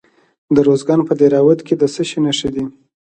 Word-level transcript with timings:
د 0.53 0.55
ارزګان 0.63 0.99
په 1.07 1.13
دهراوود 1.19 1.59
کې 1.67 1.75
د 1.81 1.83
څه 1.93 2.03
شي 2.09 2.19
نښې 2.25 2.49
دي؟ 2.55 2.63